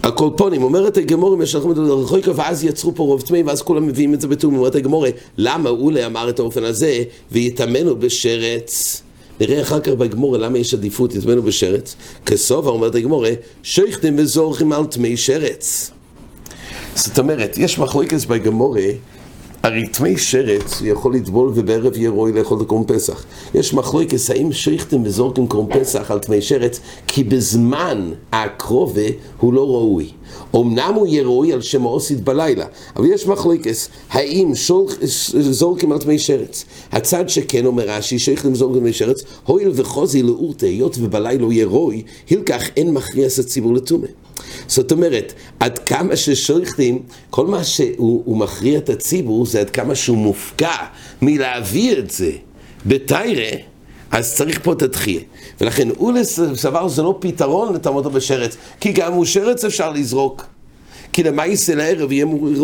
הקולפונים, 0.03 0.63
אומרת 0.63 0.97
הגמורי, 0.97 1.37
משלחים 1.37 1.71
את 1.71 1.77
זה 1.77 1.83
לרחוקה, 1.83 2.31
ואז 2.35 2.65
יצרו 2.65 2.95
פה 2.95 3.03
רוב 3.03 3.21
טמאים, 3.21 3.47
ואז 3.47 3.63
כולם 3.63 3.87
מביאים 3.87 4.15
את 4.15 4.21
זה 4.21 4.29
בתום. 4.29 4.57
אומרת 4.57 4.75
הגמורי, 4.75 5.11
למה 5.39 5.71
אולי 5.71 6.07
אמר 6.07 6.29
את 6.31 6.39
האופן 6.39 6.65
הזה, 6.65 7.03
ויתאמנו 7.33 7.97
בשרץ? 7.97 9.03
נראה 9.41 9.63
אחר 9.63 9.81
כך 9.81 9.93
בגמורה 9.93 10.39
למה 10.39 10.59
יש 10.59 10.75
עדיפות, 10.75 11.15
יתאמנו 11.15 11.43
בשרץ. 11.43 11.97
כסובה, 12.27 12.71
אומרת 12.71 12.95
הגמורה, 12.95 13.31
שייכתם 13.63 14.15
וזורכים 14.19 14.73
על 14.73 14.85
טמאי 14.87 15.17
שרץ. 15.17 15.91
זאת 16.95 17.19
אומרת, 17.19 17.59
יש 17.59 17.79
מחלוקת 17.79 18.27
בגמורה, 18.27 18.83
הרי 19.63 19.87
טמאי 19.87 20.19
שרץ 20.19 20.81
יכול 20.85 21.15
לטבול 21.15 21.53
ובערב 21.55 21.97
יהיה 21.97 22.11
רואי 22.11 22.33
לאכול 22.33 22.63
את 22.63 22.67
קרום 22.67 22.85
פסח. 22.87 23.25
יש 23.55 23.75
מחלוקת, 23.75 24.17
האם 24.29 24.53
שייכתם 24.53 25.03
וזורקים 25.05 25.49
קרום 25.49 25.67
פסח 25.71 26.11
על 26.11 26.19
טמאי 26.19 26.43
שרץ, 26.43 26.81
כי 27.07 27.25
בזמן 27.25 28.11
הקרובה 28.33 29.03
הוא 29.41 29.53
לא 29.55 29.71
ראוי. 29.71 30.11
אמנם 30.57 30.93
הוא 30.95 31.07
יהיה 31.07 31.23
ראוי 31.23 31.53
על 31.53 31.61
שם 31.61 31.87
האוסית 31.87 32.25
בלילה, 32.25 32.65
אבל 32.97 33.07
יש 33.07 33.27
מחלוקת, 33.27 33.75
האם 34.11 34.53
זורקים 35.51 35.93
על 35.93 35.99
טמאי 35.99 36.19
שרץ? 36.19 36.65
הצד 36.93 37.29
שכן 37.29 37.67
אומר 37.67 37.85
רש"י, 37.89 38.19
שייכתם 38.19 38.55
זורקים 38.55 38.77
על 38.77 38.81
טמאי 38.81 38.93
שרץ, 38.93 39.23
הואיל 39.45 39.71
וחוזי 39.75 40.23
לאורתא, 40.23 40.67
היות 40.67 40.97
ובלילה 41.01 41.43
הוא 41.43 41.53
יהיה 41.53 41.67
ראוי, 41.67 42.03
הילקח 42.29 42.63
אין 42.77 42.95
מכריע 42.95 43.27
הציבור 43.27 43.75
לטומא. 43.75 44.07
זאת 44.71 44.93
אומרת, 44.93 45.33
עד 45.61 45.79
כמה 45.79 46.17
ששויכטים, 46.17 47.03
כל 47.31 47.47
מה 47.47 47.65
שהוא 47.65 48.37
מכריע 48.37 48.79
את 48.79 48.89
הציבור 48.89 49.47
זה 49.47 49.61
עד 49.61 49.71
כמה 49.71 49.95
שהוא 49.95 50.19
מופקע 50.19 50.77
מלהביא 51.23 51.99
את 51.99 52.11
זה 52.11 52.31
בתיירה, 52.87 53.57
אז 54.11 54.35
צריך 54.35 54.61
פה 54.63 54.73
את 54.73 54.83
התחייה. 54.83 55.21
ולכן 55.61 55.89
הוא 55.97 56.13
סבר 56.55 56.89
זה 56.89 57.03
לא 57.03 57.19
פתרון 57.21 57.75
לטמא 57.75 57.95
אותו 57.95 58.11
בשרץ, 58.11 58.57
כי 58.81 58.93
גם 58.93 59.13
הוא 59.13 59.25
שרץ 59.25 59.65
אפשר 59.65 59.93
לזרוק. 59.93 60.47
כי 61.13 61.23
למעשה 61.23 61.75
לערב 61.75 62.13
יהיה 62.13 62.25
מורי 62.25 62.55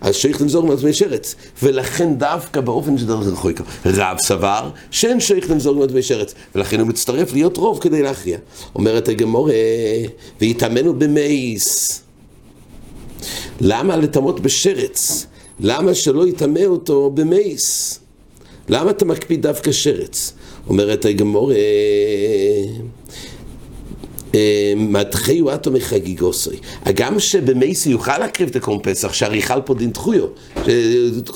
אז 0.00 0.14
שייך 0.14 0.40
למזור 0.40 0.66
מעצמי 0.66 0.92
שרץ. 0.92 1.34
ולכן 1.62 2.14
דווקא 2.14 2.60
באופן 2.60 2.98
שדרך 2.98 3.26
רחוקה, 3.26 3.64
רב 3.86 4.16
סבר 4.18 4.70
שאין 4.90 5.20
שייך 5.20 5.50
למזור 5.50 5.76
מעצמי 5.76 6.02
שרץ. 6.02 6.34
ולכן 6.54 6.80
הוא 6.80 6.88
מצטרף 6.88 7.32
להיות 7.32 7.56
רוב 7.56 7.78
כדי 7.78 8.02
להכריע. 8.02 8.38
אומרת 8.74 9.08
הגמורה, 9.08 9.52
ויתאמנו 10.40 10.98
במייס. 10.98 12.02
למה 13.60 13.96
לטמות 13.96 14.40
בשרץ? 14.40 15.26
למה 15.60 15.94
שלא 15.94 16.28
יטמא 16.28 16.64
אותו 16.66 17.10
במייס? 17.10 17.98
למה 18.68 18.90
אתה 18.90 19.04
מקפיד 19.04 19.42
דווקא 19.42 19.72
שרץ? 19.72 20.32
אומרת 20.68 21.04
הגמורה, 21.04 21.54
מתחיו 24.76 25.54
אטו 25.54 25.70
מחגיגוסוי. 25.70 26.56
הגם 26.84 27.20
שבמייסי 27.20 27.90
יוכל 27.90 28.18
להקריב 28.18 28.48
את 28.48 28.56
הקרום 28.56 28.78
פסח, 28.82 29.12
שהרי 29.12 29.42
חל 29.42 29.60
פה 29.60 29.74
דין 29.74 29.90
דחויו, 29.90 30.26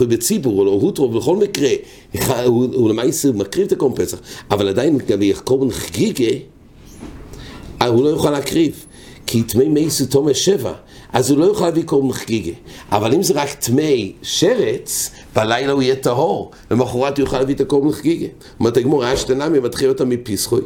בציבור, 0.01 0.67
או 0.67 0.73
הוטרו, 0.73 1.09
בכל 1.09 1.37
מקרה, 1.37 1.71
הוא 2.47 2.91
למעשה 2.91 3.33
מקריב 3.33 3.67
את 3.67 3.73
הקרום 3.73 3.95
פסח, 3.95 4.19
אבל 4.51 4.69
עדיין 4.69 4.97
לגבי 4.97 5.33
קורבן 5.45 5.71
חגיגה, 5.71 6.37
הוא 7.87 8.05
לא 8.05 8.09
יוכל 8.09 8.31
להקריב. 8.31 8.87
כי 9.27 9.43
טמא 9.43 9.65
מייסי 9.65 10.07
תומא 10.07 10.33
שבע, 10.33 10.73
אז 11.13 11.31
הוא 11.31 11.39
לא 11.39 11.45
יוכל 11.45 11.65
להביא 11.65 11.83
קורבן 11.83 12.13
חגיגה. 12.13 12.53
אבל 12.93 13.15
אם 13.15 13.23
זה 13.23 13.35
רק 13.35 13.53
טמא 13.55 13.93
שרץ, 14.23 15.11
בלילה 15.37 15.73
הוא 15.73 15.83
יהיה 15.83 15.97
טהור, 15.97 16.51
למחרת 16.71 17.19
הוא 17.19 17.25
יוכל 17.25 17.39
להביא 17.39 17.55
את 17.55 17.61
הקורבן 17.61 17.93
חגיגה. 17.93 18.27
אומרת 18.61 18.77
הגמור, 18.77 19.05
היה 19.05 19.17
שתנמי, 19.17 19.59
מתחיל 19.59 19.89
אותה 19.89 20.05
מפיסחוי. 20.05 20.61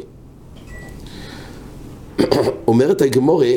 אומרת 2.67 3.01
הגמורה, 3.01 3.53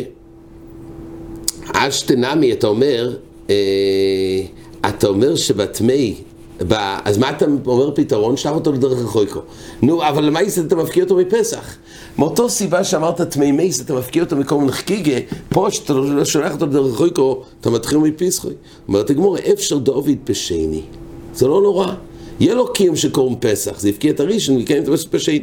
אשתנמי, 1.72 2.52
אתה 2.52 2.66
אומר, 2.66 3.16
אה, 3.50 3.54
אתה 4.88 5.06
אומר 5.06 5.36
שבטמאי, 5.36 6.14
אז 7.04 7.18
מה 7.18 7.30
אתה 7.30 7.44
אומר 7.66 7.90
פתרון? 7.94 8.36
שלח 8.36 8.52
אותו 8.52 8.72
לדרך 8.72 8.98
רחוקו. 8.98 9.40
נו, 9.82 10.08
אבל 10.08 10.24
למה 10.24 10.40
אתה 10.66 10.76
מפקיע 10.76 11.04
אותו 11.04 11.16
מפסח? 11.16 11.76
מאותו 12.18 12.50
סיבה 12.50 12.84
שאמרת 12.84 13.20
טמאי 13.20 13.52
מייס, 13.52 13.80
אתה 13.80 13.94
מפקיע 13.94 14.22
אותו 14.22 14.36
מקום 14.36 14.66
נחקיגה, 14.66 15.16
פה 15.48 15.70
שאתה 15.70 15.92
לא 15.92 16.24
שולח 16.24 16.52
אותו 16.52 16.66
לדרך 16.66 17.00
רחוקו, 17.00 17.42
אתה 17.60 17.70
מתחיל 17.70 17.98
מפסחוי. 17.98 18.52
אומרת 18.88 19.10
הגמורה, 19.10 19.40
אפשר 19.52 19.78
דוד 19.78 20.10
בשני. 20.24 20.82
זה 21.34 21.48
לא 21.48 21.62
נורא. 21.62 21.94
יהיה 22.40 22.54
לו 22.54 22.72
קיום 22.72 22.96
של 22.96 23.10
קורם 23.10 23.34
פסח, 23.40 23.80
זה 23.80 23.88
הפקיע 23.88 24.10
את 24.10 24.20
הראשון, 24.20 24.56
ויקיים 24.56 24.82
את 24.82 24.88
הפסח 24.88 25.08
בשני. 25.12 25.40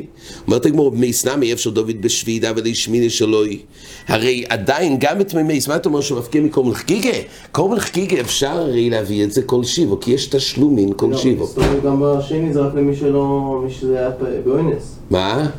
אומרת 0.47 0.65
הגמור, 0.65 0.91
מייס 0.91 1.25
נמי 1.25 1.53
אפשר 1.53 1.69
דוד 1.69 2.01
בשבידה 2.01 2.51
ולשמיני 2.55 3.09
שלוי. 3.09 3.59
הרי 4.07 4.43
עדיין, 4.49 4.97
גם 4.99 5.21
את 5.21 5.33
מייס, 5.33 5.67
מה 5.67 5.75
אתה 5.75 5.89
אומר 5.89 6.01
שהוא 6.01 6.19
מפקיע 6.19 6.41
מקורם 6.41 6.71
לחגיגה? 6.71 7.17
קורם 7.51 7.73
לחגיגה 7.73 8.21
אפשר 8.21 8.47
הרי 8.47 8.89
להביא 8.89 9.23
את 9.23 9.31
זה 9.31 9.41
כל 9.41 9.63
שיבו, 9.63 9.99
כי 9.99 10.11
יש 10.11 10.27
תשלומין 10.27 10.93
כל 10.95 11.07
לא, 11.11 11.17
שיבו. 11.17 11.47
גם 11.83 12.01
בשני 12.01 12.53
זה 12.53 12.61
רק 12.61 12.73
למי 12.75 12.95
שלא, 12.95 13.61
מי 13.65 13.71
שזה 13.71 13.99
היה 13.99 14.09
באוינס. 14.45 14.95
מה? 15.09 15.49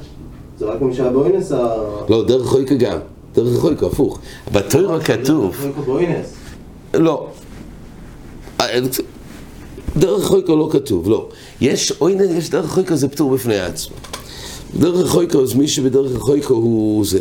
זה 0.59 0.66
רק 0.66 0.83
למי 0.83 0.95
שהיה 0.95 1.11
באוינס 1.11 1.52
ה... 1.52 1.69
לא, 2.09 2.25
דרך 2.25 2.47
חויקה 2.47 2.75
גם. 2.75 2.99
דרך 3.35 3.59
חויקה, 3.59 3.87
הפוך. 3.87 4.19
בתורה 4.52 5.00
כתוב... 5.00 5.57
דרך 5.62 5.87
באוינס. 5.87 6.35
לא. 6.95 7.28
דרך 9.97 10.25
חויקו 10.25 10.57
לא 10.57 10.69
כתוב, 10.73 11.09
לא. 11.09 11.28
יש, 11.61 11.93
אוי, 12.00 12.16
יש 12.38 12.50
דרך 12.50 12.71
חויקו 12.71 12.97
זה 12.97 13.09
פטור 13.09 13.31
בפני 13.31 13.59
עצמו. 13.59 13.97
דרך 14.78 15.11
חויקו, 15.11 15.43
מי 15.55 15.69
שבדרך 15.69 16.19
חויקו 16.19 16.55
הוא 16.55 17.05
זה. 17.05 17.21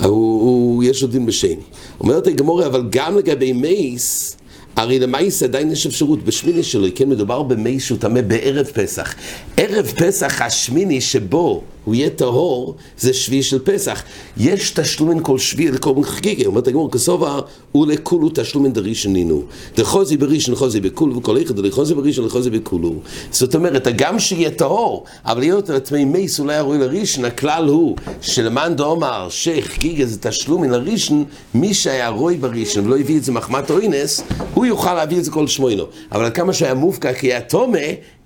הוא, 0.00 0.08
הוא, 0.10 0.84
יש 0.84 1.02
לו 1.02 1.08
דין 1.08 1.26
בשני. 1.26 1.56
אומרת 2.00 2.26
הגמורה, 2.26 2.66
אבל 2.66 2.82
גם 2.90 3.18
לגבי 3.18 3.52
מייס, 3.52 4.36
הרי 4.76 4.98
למייס 4.98 5.42
עדיין 5.42 5.72
יש 5.72 5.86
אפשרות 5.86 6.24
בשמיני 6.24 6.62
שלו, 6.62 6.86
כן 6.94 7.08
מדובר 7.08 7.42
במייס 7.42 7.84
שהוא 7.84 7.98
טמא 7.98 8.20
בערב 8.20 8.66
פסח. 8.66 9.14
ערב 9.56 9.86
פסח 9.86 10.42
השמיני 10.42 11.00
שבו 11.00 11.62
הוא 11.84 11.94
יהיה 11.94 12.10
טהור, 12.10 12.74
זה 12.98 13.12
שביעי 13.12 13.42
של 13.42 13.58
פסח. 13.58 14.02
יש 14.36 14.70
תשלומן 14.70 15.22
כל 15.22 15.38
שביעי 15.38 15.70
לקורבן 15.70 16.02
חגיגה. 16.02 16.46
אומרת 16.46 16.68
הגמור, 16.68 16.90
כסובה, 16.90 17.40
ולכולו 17.74 18.28
תשלומן 18.34 18.72
דרישן 18.72 19.12
נינו. 19.12 19.42
דחוזי 19.76 20.16
בראשון, 20.16 20.54
חוזי 20.54 20.80
בכולו, 20.80 21.16
וכל 21.16 21.42
אחד 21.42 21.60
דחוזי 21.60 21.94
בראשון, 21.94 22.24
לחוזי 22.24 22.50
בכולו. 22.50 22.94
זאת 23.30 23.54
אומרת, 23.54 23.86
הגם 23.86 24.18
שיהיה 24.18 24.50
טהור, 24.50 25.04
אבל 25.24 25.40
להיות 25.40 25.70
עצמי 25.70 26.04
מייס 26.04 26.40
אולי 26.40 26.54
הרואי 26.54 26.78
לראשון, 26.78 27.24
הכלל 27.24 27.68
הוא 27.68 27.96
שלמאן 28.20 28.74
דאמר 28.76 29.26
שחגיגה 29.30 30.06
זה 30.06 30.18
תשלומן 30.18 30.70
לראשון, 30.70 31.24
מי 31.54 31.74
שהיה 31.74 32.08
רואי 32.08 32.36
בראשון 32.36 32.86
ולא 32.86 32.98
הביא 32.98 33.16
את 33.16 33.24
זה 33.24 33.32
מחמת 33.32 33.70
אוינס, 33.70 34.22
הוא 34.54 34.66
יוכל 34.66 34.94
להביא 34.94 35.18
את 35.18 35.24
זה 35.24 35.30
כל 35.30 35.46
שמוינו. 35.46 35.84
אבל 36.12 36.30
כמה 36.34 36.52
שהיה 36.52 36.74
מופקע 36.74 37.12
כי 37.12 37.26
היה 37.26 37.40
תומה, 37.40 37.78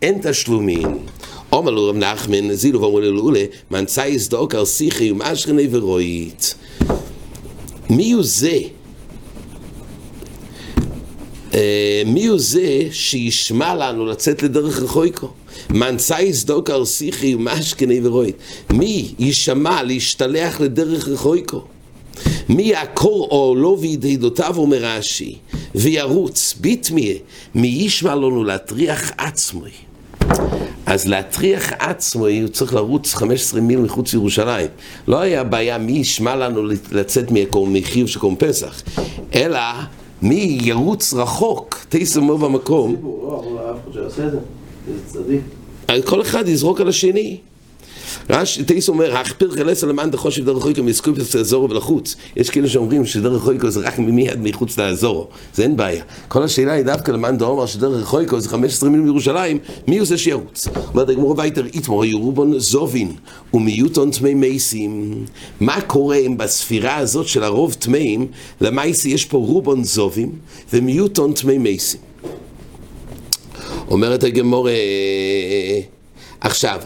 אין 0.03 0.19
תשלומים. 0.23 0.99
אומר 1.52 1.71
לו 1.71 1.88
רב 1.88 1.97
נחמן, 1.97 2.52
זילו 2.55 2.81
לו 2.81 3.00
לאולה, 3.00 3.45
מנצא 3.71 4.00
יסדוק 4.00 4.55
על 4.55 4.67
שיחי 4.67 5.12
ומשכני 5.12 5.69
ורואית. 5.71 6.55
מי 7.90 8.12
הוא 8.12 8.25
זה? 8.25 8.59
מי 12.07 12.26
הוא 12.26 12.38
זה 12.38 12.88
שישמע 12.90 13.75
לנו 13.75 14.07
לצאת 14.07 14.43
לדרך 14.43 14.83
רחויקו? 14.83 15.28
מנצא 15.71 16.14
יסדוק 16.21 16.71
על 16.71 16.85
שיחי 16.85 17.35
ומשכני 17.35 18.00
ורואית. 18.02 18.37
מי 18.73 19.14
יישמע 19.19 19.83
להשתלח 19.83 20.61
לדרך 20.61 21.09
רחויקו? 21.09 21.62
מי 22.49 22.62
יעקור 22.62 23.28
אוהלו 23.31 23.78
וידידותיו 23.81 24.55
אומר 24.57 24.78
רש"י, 24.81 25.37
וירוץ 25.75 26.55
ביטמיה, 26.61 27.14
מי 27.55 27.69
ישמע 27.69 28.14
לנו 28.14 28.45
להטריח 28.45 29.12
עצמי. 29.19 29.71
אז 30.88 31.09
להטריח 31.09 31.73
עצמו, 31.78 32.26
הוא 32.26 32.49
צריך 32.49 32.75
לרוץ 32.75 33.14
15 33.14 33.61
מיל 33.61 33.78
מחוץ 33.78 34.12
לירושלים. 34.12 34.66
לא 35.09 35.21
היה 35.21 35.45
בעיה 35.45 35.78
מי 35.78 35.92
ישמע 35.92 36.37
לנו 36.37 36.62
לצאת 36.92 37.30
מחיוב 37.54 38.09
של 38.09 38.21
קום 38.21 38.37
פסח, 38.38 38.83
אלא 39.35 39.61
מי 40.23 40.59
ירוץ 40.62 41.14
רחוק, 41.14 41.87
תייסם 41.88 42.21
מוב 42.21 42.45
במקום. 42.45 42.97
כל 46.04 46.23
אחד 46.23 46.49
יזרוק 46.49 46.80
על 46.80 46.88
השני. 46.88 47.37
רש, 48.31 48.59
טייס 48.67 48.88
אומר, 48.88 49.17
הכפיר 49.17 49.50
חלס 49.50 49.85
על 49.85 49.91
המאן 49.91 50.11
דחושב 50.11 50.45
דרך 50.45 50.62
חויקו 50.62 50.83
מסקופס 50.83 51.35
לאזורו 51.35 51.71
ולחוץ. 51.71 52.17
יש 52.37 52.50
כאלה 52.50 52.69
שאומרים 52.69 53.07
שדרך 53.07 53.43
חויקו 53.43 53.71
זה 53.71 53.81
רק 53.81 53.99
מיד 53.99 54.41
מחוץ 54.43 54.79
לאזורו, 54.79 55.27
זה 55.55 55.62
אין 55.62 55.77
בעיה. 55.77 56.03
כל 56.29 56.43
השאלה 56.43 56.73
היא 56.73 56.85
דווקא 56.85 57.11
למאן 57.11 57.38
דאמר 57.38 57.67
שדרך 57.67 58.07
חויקו 58.07 58.41
זה 58.41 58.49
15 58.49 58.91
מילים 58.91 59.05
בירושלים, 59.05 59.59
מי 59.88 59.99
הוא 59.99 60.07
זה 60.07 60.19
שירוץ? 60.19 60.69
אומרת 60.93 61.09
הגמור 61.09 61.35
וייטר 61.38 61.67
איתמור, 61.67 62.05
ירובון 62.05 62.59
זובין 62.59 63.12
ומיוטון 63.55 64.11
טמאי 64.11 64.35
מייסים. 64.35 65.25
מה 65.61 65.81
קורה 65.81 66.17
אם 66.17 66.37
בספירה 66.37 66.97
הזאת 66.97 67.29
של 67.29 67.43
הרוב 67.43 67.75
טמאים, 67.75 68.27
למייסי 68.61 69.09
יש 69.09 69.25
פה 69.25 69.38
רובון 69.38 69.85
זובים 69.85 70.33
ומיוטון 70.73 71.33
טמאי 71.33 71.59
מייסים. 71.59 72.00
אומרת 73.91 74.25
הגמור, 74.25 74.69
עכשיו, 76.40 76.80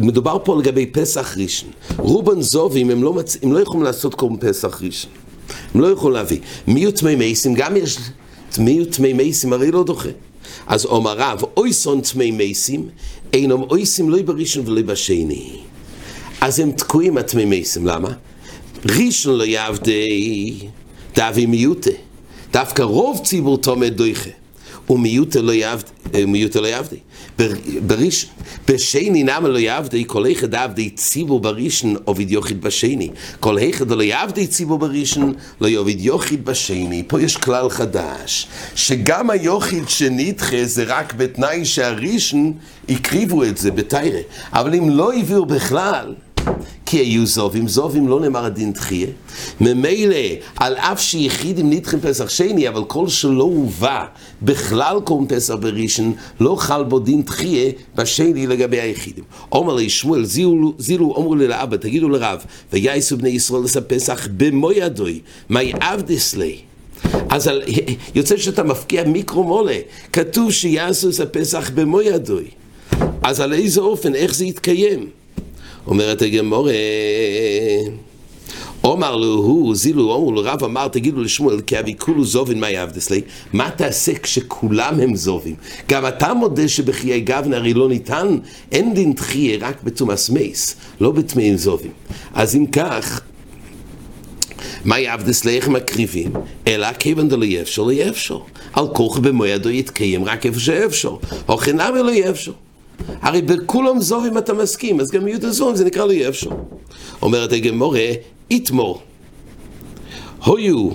מדובר 0.00 0.38
פה 0.44 0.58
לגבי 0.58 0.86
פסח 0.86 1.36
ראשון. 1.38 1.70
רובן 1.96 2.40
זובים, 2.42 2.90
הם 2.90 3.02
לא, 3.02 3.12
מצ... 3.12 3.36
הם 3.42 3.52
לא 3.52 3.58
יכולים 3.58 3.82
לעשות 3.82 4.14
קורם 4.14 4.36
פסח 4.36 4.82
ראשון. 4.82 5.10
הם 5.74 5.80
לא 5.80 5.86
יכולים 5.86 6.14
להביא. 6.14 6.38
מי 6.66 6.92
תמי 6.92 7.16
מייסים? 7.16 7.54
גם 7.54 7.76
יש... 7.76 7.98
מי 8.58 8.84
תמי 8.84 9.12
מייסים? 9.12 9.52
הרי 9.52 9.70
לא 9.70 9.84
דוחה. 9.84 10.08
אז 10.66 10.84
אומר 10.84 11.14
רב, 11.18 11.40
אויסון 11.56 12.00
תמי 12.00 12.30
מייסים, 12.30 12.88
אינם 13.32 13.62
אויסים 13.62 14.10
לא 14.10 14.22
בראשון 14.22 14.68
ולא 14.68 14.82
בשני. 14.82 15.50
אז 16.40 16.60
הם 16.60 16.72
תקועים 16.72 17.18
התמי 17.18 17.44
מייסים, 17.44 17.86
למה? 17.86 18.08
ראשון 18.84 19.34
לא 19.38 19.44
יעבדי, 19.44 20.58
דאבי 21.14 21.46
מיוטה. 21.46 21.90
דווקא 22.52 22.82
רוב 22.82 23.20
ציבור 23.24 23.58
תומד 23.58 23.96
דויכה. 23.96 24.30
ומיוטה 24.90 25.40
לא 25.40 25.52
לא 26.60 26.66
יעבדי. 26.66 26.96
בריש, 27.86 28.26
בשני 28.68 29.22
נמה 29.22 29.48
לא 29.48 29.58
יעבדי, 29.58 30.04
כל 30.06 30.32
אחד 30.32 30.54
עבדי 30.54 30.90
ציבור 30.90 31.40
בראשון 31.40 31.96
עובד 32.04 32.30
יוחיד 32.30 32.60
בשני. 32.60 33.10
כל 33.40 33.56
אחד 33.70 33.90
לא 33.90 34.02
יעבדי 34.02 34.46
ציבור 34.46 34.78
בראשון, 34.78 35.34
לא 35.60 35.68
יעבד 35.68 36.00
יוחיד 36.00 36.44
בשני. 36.44 37.02
פה 37.06 37.22
יש 37.22 37.36
כלל 37.36 37.70
חדש, 37.70 38.46
שגם 38.74 39.30
היוחיד 39.30 39.88
שנדחה 39.88 40.64
זה 40.64 40.84
רק 40.86 41.14
בתנאי 41.14 41.64
שהראשון 41.64 42.52
הקריבו 42.88 43.44
את 43.44 43.56
זה 43.58 43.70
בתיירה. 43.70 44.20
אבל 44.52 44.74
אם 44.74 44.90
לא 44.90 45.12
הביאו 45.12 45.46
בכלל, 45.46 46.14
כי 46.86 46.96
היו 46.96 47.26
זובים, 47.26 47.68
זובים 47.68 48.08
לא 48.08 48.20
נאמר 48.20 48.44
הדין 48.44 48.72
תחיה. 48.72 49.06
ממילא, 49.60 50.16
על 50.56 50.76
אף 50.76 51.00
שיחידים 51.00 51.70
נדחים 51.70 52.00
פסח 52.00 52.28
שני, 52.28 52.68
אבל 52.68 52.84
כל 52.84 53.08
שלא 53.08 53.44
הובא 53.44 54.04
בכלל 54.42 55.00
קוראים 55.04 55.28
פסח 55.28 55.54
בראשון, 55.54 56.12
לא 56.40 56.56
חל 56.58 56.84
בו 56.84 56.98
דין 56.98 57.22
תחיה 57.22 57.70
בשני 57.94 58.46
לגבי 58.46 58.80
היחידים. 58.80 59.24
אומר 59.52 59.74
לי 59.74 59.88
שמואל, 59.88 60.24
זילו 60.78 61.14
אמרו 61.18 61.34
לי 61.34 61.48
לאבא, 61.48 61.76
תגידו 61.76 62.08
לרב, 62.08 62.44
ויעשו 62.72 63.16
בני 63.16 63.28
ישראל 63.28 63.62
לעשות 63.62 63.88
פסח 63.88 64.28
במו 64.36 64.72
ידוי, 64.72 65.20
מי 65.50 65.72
עבדס 65.80 66.34
לי. 66.34 66.58
אז 67.30 67.48
על, 67.48 67.62
יוצא 68.14 68.36
שאתה 68.36 68.62
מפקיע 68.62 69.04
מיקרו 69.04 69.44
מולה, 69.44 69.78
כתוב 70.12 70.52
שיעשו 70.52 71.10
את 71.10 71.20
הפסח 71.20 71.70
במו 71.74 72.02
ידוי. 72.02 72.44
אז 73.22 73.40
על 73.40 73.52
איזה 73.52 73.80
אופן, 73.80 74.14
איך 74.14 74.34
זה 74.34 74.44
יתקיים? 74.44 75.25
אומרת 75.86 76.22
הגמורה, 76.22 76.72
אומר 78.84 79.16
לו 79.16 79.34
הוא, 79.34 79.74
זילו, 79.74 80.12
אומר 80.12 80.30
לו 80.30 80.42
רב 80.44 80.64
אמר, 80.64 80.88
תגידו 80.88 81.20
לשמואל, 81.20 81.60
כי 81.60 81.78
אבי 81.78 81.94
כולו 81.98 82.24
זובין 82.24 82.60
מה 82.60 82.70
יעבדס 82.70 83.10
לי? 83.10 83.20
מה 83.52 83.70
תעשה 83.70 84.18
כשכולם 84.18 85.00
הם 85.00 85.16
זובים? 85.16 85.54
גם 85.88 86.06
אתה 86.06 86.34
מודה 86.34 86.68
שבחיי 86.68 87.20
גבנה 87.20 87.56
הרי 87.56 87.74
לא 87.74 87.88
ניתן, 87.88 88.36
אין 88.72 88.94
דין 88.94 89.12
תחיה 89.12 89.58
רק 89.60 89.82
בתומאס 89.84 90.30
מייס, 90.30 90.76
לא 91.00 91.10
בטמאים 91.10 91.56
זובים. 91.56 91.90
אז 92.34 92.56
אם 92.56 92.66
כך, 92.66 93.20
מה 94.84 94.98
יעבדס 94.98 95.44
לי? 95.44 95.56
איך 95.56 95.68
מקריבים? 95.68 96.32
אלא 96.66 96.92
כיוון 96.92 97.28
דלא 97.28 97.44
יאפשר, 97.44 97.82
לא 97.82 97.92
יאפשר. 97.92 98.38
על 98.72 98.86
כוח 98.92 99.18
במועדו 99.18 99.70
יתקיים 99.70 100.24
רק 100.24 100.46
איפה 100.46 100.60
שאפשר. 100.60 101.16
או 101.48 101.56
חינמי 101.56 102.02
לא 102.02 102.10
יאפשר. 102.10 102.52
הרי 103.08 103.42
בכולם 103.42 104.00
זובים 104.00 104.38
אתה 104.38 104.54
מסכים, 104.54 105.00
אז 105.00 105.10
גם 105.10 105.24
מיעוט 105.24 105.44
הזובים 105.44 105.76
זה 105.76 105.84
נקרא 105.84 106.04
לו 106.04 106.12
יאפשר. 106.12 106.50
אומרת 107.22 107.52
הגמורה, 107.52 108.08
איתמור, 108.50 109.00
הויו, 110.44 110.90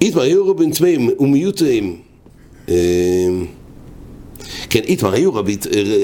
איתמר, 0.00 0.22
היו 0.22 0.48
רבים 0.48 0.70
טמאים 0.70 1.10
ומיעוטים, 1.18 2.00
כן, 4.70 4.80
איתמר, 4.84 5.12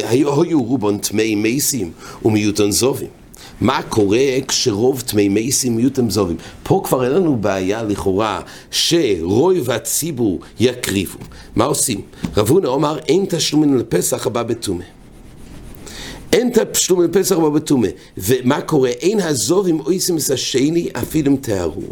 היו 0.08 0.62
רובון 0.62 0.98
טמאי 0.98 1.34
מייסים 1.34 1.90
ומיעוטון 2.24 2.70
זובים. 2.70 3.08
מה 3.60 3.82
קורה 3.82 4.18
כשרוב 4.48 5.00
תמי 5.00 5.28
מייסים 5.28 5.78
יהיו 5.78 5.90
תמזובים? 5.90 6.36
פה 6.62 6.80
כבר 6.84 7.04
אין 7.04 7.12
לנו 7.12 7.36
בעיה 7.36 7.82
לכאורה 7.82 8.40
שרוי 8.70 9.60
והציבור 9.64 10.40
יקריבו. 10.60 11.18
מה 11.56 11.64
עושים? 11.64 12.00
רב 12.36 12.50
הונא 12.50 12.66
אומר 12.68 12.98
אין 12.98 13.24
תשלומים 13.28 13.76
לפסח 13.76 14.26
הבא 14.26 14.42
בטומא. 14.42 14.84
אין 16.32 16.50
תשלום 16.72 17.02
לפסח 17.02 17.36
הבא 17.36 17.48
בטומא. 17.48 17.88
ומה 18.18 18.60
קורה? 18.60 18.90
אין 18.90 19.20
הזובים 19.20 19.80
אויסים 19.80 20.16
את 20.16 20.30
השני 20.30 20.88
אפילו 20.92 21.32
אם 21.32 21.36
תארו. 21.36 21.82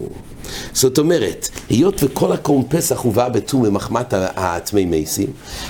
זאת 0.72 0.98
אומרת, 0.98 1.48
היות 1.70 2.00
וכל 2.02 2.32
הקורם 2.32 2.62
פסח 2.68 2.98
הובא 2.98 3.28
בטומא 3.28 3.70
מחמת 3.70 4.14
הטמי 4.16 4.84
מייסים, 4.84 5.28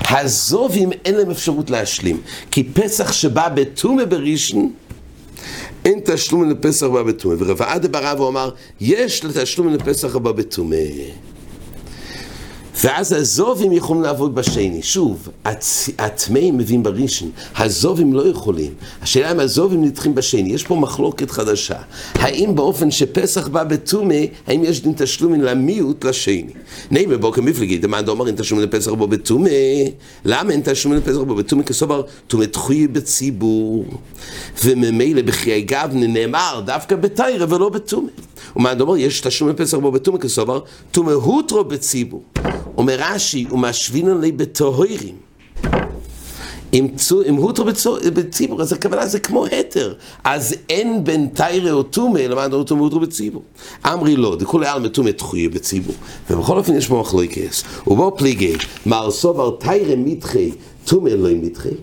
הזובים 0.08 0.92
אין 1.04 1.14
להם 1.14 1.30
אפשרות 1.30 1.70
להשלים. 1.70 2.20
כי 2.50 2.64
פסח 2.64 3.12
שבא 3.12 3.48
בטומא 3.48 4.04
בראשון 4.04 4.72
אין 5.84 6.00
תשלום 6.04 6.50
לפסח 6.50 6.86
הבא 6.86 7.02
בטומא. 7.02 7.34
ורבעה 7.38 7.78
דברב 7.78 8.18
הוא 8.18 8.28
אמר, 8.28 8.50
יש 8.80 9.24
לתשלום 9.24 9.68
לפסח 9.68 10.16
הבא 10.16 10.32
בטומא. 10.32 10.76
ואז 12.82 13.12
הזובים 13.12 13.72
יכולים 13.72 14.02
לעבוד 14.02 14.34
בשני. 14.34 14.82
שוב, 14.82 15.28
הטמאים 15.98 16.58
מביאים 16.58 16.82
בראשון, 16.82 17.30
הזובים 17.56 18.12
לא 18.12 18.28
יכולים. 18.28 18.74
השאלה 19.02 19.32
אם 19.32 19.40
הזובים 19.40 19.84
נדחים 19.84 20.14
בשני, 20.14 20.52
יש 20.52 20.64
פה 20.64 20.76
מחלוקת 20.76 21.30
חדשה. 21.30 21.76
האם 22.14 22.54
באופן 22.54 22.90
שפסח 22.90 23.48
בא 23.48 23.64
בטומא, 23.64 24.14
האם 24.46 24.64
יש 24.64 24.82
דין 24.82 24.92
תשלומים 24.96 25.42
למיעוט 25.42 26.04
לשני? 26.04 26.44
נעים 26.90 27.10
בבוקר 27.10 27.40
מפלגי, 27.40 27.78
דמאן 27.78 28.04
דאמר 28.04 28.26
אין 28.26 28.36
תשלומים 28.36 28.68
לפסח 28.68 28.90
בו 28.90 29.06
בטומא. 29.06 29.50
למה 30.24 30.52
אין 30.52 30.60
תשלומים 30.64 31.00
לפסח 31.00 31.20
בו 31.20 31.34
בטומא? 31.34 31.62
כסובר 31.62 32.02
טומא 32.26 32.44
תחוי 32.44 32.86
בציבור. 32.86 33.84
וממילא 34.64 35.22
בחיי 35.22 35.62
גבנה 35.62 36.06
נאמר 36.06 36.62
דווקא 36.66 36.96
בתיירה 36.96 37.46
ולא 37.48 37.68
בטומא. 37.68 38.10
ומאן 38.56 38.78
דאמר 38.78 38.96
יש 38.96 39.20
תשלומי 39.20 39.54
פסח 39.54 39.78
בו 39.78 39.92
בטומא 39.92 40.18
כסובר, 40.18 40.60
טומא 40.90 41.12
הוטרו 41.12 41.64
בציבור. 41.64 42.22
אומר 42.76 42.96
רש"י, 42.98 43.46
ומשווינן 43.50 44.20
לי 44.20 44.32
בטהורים. 44.32 45.16
אם, 46.74 46.86
אם 47.28 47.34
הוטרו 47.34 47.64
בציבור, 48.14 48.62
אז 48.62 48.72
הכוונה 48.72 49.06
זה 49.06 49.18
כמו 49.18 49.46
התר. 49.46 49.94
אז 50.24 50.54
אין 50.68 51.04
בין 51.04 51.28
תיירה 51.34 51.72
או 51.72 51.82
טומא, 51.82 52.18
למען 52.18 52.50
דאמר 52.50 52.62
טומא 52.62 52.80
הוטרו 52.80 53.00
בציבור. 53.00 53.42
אמרי 53.86 54.16
לא, 54.16 54.36
דכולי 54.36 54.66
עלמא 54.66 54.88
טומא 54.88 55.10
תחויה 55.10 55.48
בציבור. 55.48 55.94
ובכל 56.30 56.58
אופן 56.58 56.76
יש 56.76 56.86
פה 56.86 57.00
מחלוקס. 57.00 57.64
ובו 57.86 58.16
פליגי, 58.16 58.52
מר 58.86 59.10
סובר 59.10 59.56
תיירה 59.60 59.96
מתחי, 59.96 60.50
טומא 60.84 61.08
לא 61.08 61.28
מתחי. 61.42 61.74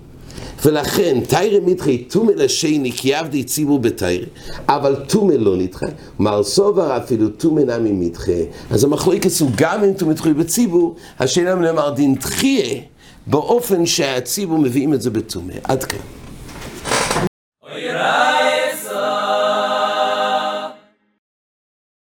ולכן 0.65 1.19
תיירה 1.27 1.59
מתחי 1.65 1.97
טומא 1.97 2.31
לשני 2.31 2.91
כי 2.91 3.13
עבדי 3.13 3.43
ציבור 3.43 3.79
בתיירה 3.79 4.25
אבל 4.69 4.95
טומא 5.07 5.33
לא 5.33 5.57
נדחה. 5.57 5.85
מר 6.19 6.43
סובר 6.43 6.97
אפילו 6.97 7.29
טומא 7.29 7.61
נמי 7.61 7.91
מתחה 7.91 8.31
אז 8.71 8.83
המחלוקת 8.83 9.29
הוא 9.39 9.49
גם 9.55 9.83
אם 9.83 9.93
טומא 9.93 10.13
תחוי 10.13 10.33
בציבור 10.33 10.95
השאלה 11.19 11.55
מלמר 11.55 11.89
דין 11.89 12.15
תחיה 12.15 12.81
באופן 13.27 13.85
שהציבור 13.85 14.57
מביאים 14.57 14.93
את 14.93 15.01
זה 15.01 15.09
בטומא 15.09 15.53
עד 15.63 15.83
כאן 15.83 16.20